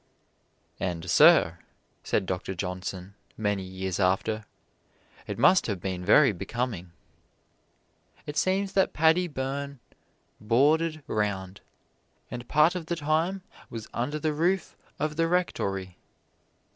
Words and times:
"And, 0.79 1.07
Sir," 1.11 1.59
said 2.03 2.25
Doctor 2.25 2.55
Johnson, 2.55 3.13
many 3.37 3.61
years 3.61 3.99
after, 3.99 4.45
"it 5.27 5.37
must 5.37 5.67
have 5.67 5.79
been 5.79 6.03
very 6.03 6.31
becoming." 6.31 6.91
It 8.25 8.35
seems 8.35 8.73
that 8.73 8.93
Paddy 8.93 9.27
Byrne 9.27 9.79
"boarded 10.39 11.03
round," 11.05 11.61
and 12.31 12.47
part 12.47 12.73
of 12.73 12.87
the 12.87 12.95
time 12.95 13.43
was 13.69 13.87
under 13.93 14.17
the 14.17 14.33
roof 14.33 14.75
of 14.97 15.17
the 15.17 15.27
rectory. 15.27 15.99